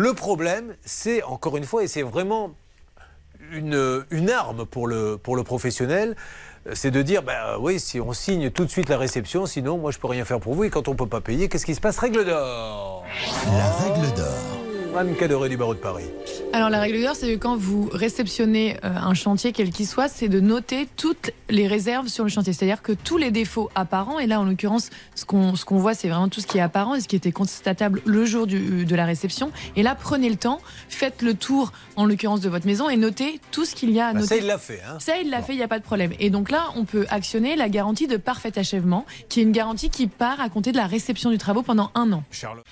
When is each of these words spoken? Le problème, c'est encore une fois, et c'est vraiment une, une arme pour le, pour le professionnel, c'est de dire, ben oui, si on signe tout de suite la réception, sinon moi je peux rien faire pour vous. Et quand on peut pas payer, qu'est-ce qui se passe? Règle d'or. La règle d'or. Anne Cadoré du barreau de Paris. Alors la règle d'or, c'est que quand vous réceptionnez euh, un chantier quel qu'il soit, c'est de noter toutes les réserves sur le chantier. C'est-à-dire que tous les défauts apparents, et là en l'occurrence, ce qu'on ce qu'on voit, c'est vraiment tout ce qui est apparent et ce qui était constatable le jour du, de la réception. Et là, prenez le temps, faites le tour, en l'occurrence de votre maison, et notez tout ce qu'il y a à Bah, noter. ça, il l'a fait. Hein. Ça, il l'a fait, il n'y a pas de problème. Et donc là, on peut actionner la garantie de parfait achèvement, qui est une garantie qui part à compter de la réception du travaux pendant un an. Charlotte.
Le 0.00 0.14
problème, 0.14 0.74
c'est 0.82 1.22
encore 1.24 1.58
une 1.58 1.64
fois, 1.64 1.84
et 1.84 1.86
c'est 1.86 2.00
vraiment 2.00 2.54
une, 3.52 4.02
une 4.10 4.30
arme 4.30 4.64
pour 4.64 4.86
le, 4.86 5.18
pour 5.18 5.36
le 5.36 5.44
professionnel, 5.44 6.16
c'est 6.72 6.90
de 6.90 7.02
dire, 7.02 7.22
ben 7.22 7.58
oui, 7.60 7.78
si 7.78 8.00
on 8.00 8.14
signe 8.14 8.50
tout 8.50 8.64
de 8.64 8.70
suite 8.70 8.88
la 8.88 8.96
réception, 8.96 9.44
sinon 9.44 9.76
moi 9.76 9.90
je 9.90 9.98
peux 9.98 10.06
rien 10.06 10.24
faire 10.24 10.40
pour 10.40 10.54
vous. 10.54 10.64
Et 10.64 10.70
quand 10.70 10.88
on 10.88 10.94
peut 10.94 11.06
pas 11.06 11.20
payer, 11.20 11.50
qu'est-ce 11.50 11.66
qui 11.66 11.74
se 11.74 11.82
passe? 11.82 11.98
Règle 11.98 12.24
d'or. 12.24 13.04
La 13.52 13.70
règle 13.72 14.14
d'or. 14.14 14.96
Anne 14.96 15.14
Cadoré 15.16 15.50
du 15.50 15.58
barreau 15.58 15.74
de 15.74 15.80
Paris. 15.80 16.08
Alors 16.52 16.68
la 16.68 16.80
règle 16.80 17.00
d'or, 17.00 17.14
c'est 17.14 17.32
que 17.32 17.38
quand 17.38 17.56
vous 17.56 17.88
réceptionnez 17.92 18.76
euh, 18.84 18.88
un 18.96 19.14
chantier 19.14 19.52
quel 19.52 19.70
qu'il 19.70 19.86
soit, 19.86 20.08
c'est 20.08 20.28
de 20.28 20.40
noter 20.40 20.88
toutes 20.96 21.30
les 21.48 21.68
réserves 21.68 22.08
sur 22.08 22.24
le 22.24 22.30
chantier. 22.30 22.52
C'est-à-dire 22.52 22.82
que 22.82 22.90
tous 22.90 23.18
les 23.18 23.30
défauts 23.30 23.70
apparents, 23.76 24.18
et 24.18 24.26
là 24.26 24.40
en 24.40 24.44
l'occurrence, 24.44 24.90
ce 25.14 25.24
qu'on 25.24 25.54
ce 25.54 25.64
qu'on 25.64 25.78
voit, 25.78 25.94
c'est 25.94 26.08
vraiment 26.08 26.28
tout 26.28 26.40
ce 26.40 26.48
qui 26.48 26.58
est 26.58 26.60
apparent 26.60 26.96
et 26.96 27.00
ce 27.00 27.06
qui 27.06 27.14
était 27.14 27.30
constatable 27.30 28.02
le 28.04 28.24
jour 28.24 28.48
du, 28.48 28.84
de 28.84 28.94
la 28.96 29.04
réception. 29.04 29.52
Et 29.76 29.84
là, 29.84 29.94
prenez 29.94 30.28
le 30.28 30.34
temps, 30.34 30.60
faites 30.88 31.22
le 31.22 31.34
tour, 31.34 31.72
en 31.94 32.04
l'occurrence 32.04 32.40
de 32.40 32.48
votre 32.48 32.66
maison, 32.66 32.90
et 32.90 32.96
notez 32.96 33.40
tout 33.52 33.64
ce 33.64 33.76
qu'il 33.76 33.90
y 33.92 34.00
a 34.00 34.08
à 34.08 34.12
Bah, 34.12 34.18
noter. 34.20 34.34
ça, 34.34 34.36
il 34.38 34.46
l'a 34.46 34.58
fait. 34.58 34.80
Hein. 34.88 34.98
Ça, 34.98 35.18
il 35.22 35.30
l'a 35.30 35.42
fait, 35.42 35.52
il 35.52 35.58
n'y 35.58 35.62
a 35.62 35.68
pas 35.68 35.78
de 35.78 35.84
problème. 35.84 36.12
Et 36.18 36.30
donc 36.30 36.50
là, 36.50 36.64
on 36.74 36.84
peut 36.84 37.06
actionner 37.10 37.54
la 37.54 37.68
garantie 37.68 38.08
de 38.08 38.16
parfait 38.16 38.58
achèvement, 38.58 39.06
qui 39.28 39.38
est 39.38 39.44
une 39.44 39.52
garantie 39.52 39.88
qui 39.88 40.08
part 40.08 40.40
à 40.40 40.48
compter 40.48 40.72
de 40.72 40.76
la 40.78 40.86
réception 40.88 41.30
du 41.30 41.38
travaux 41.38 41.62
pendant 41.62 41.92
un 41.94 42.10
an. 42.12 42.24
Charlotte. 42.32 42.64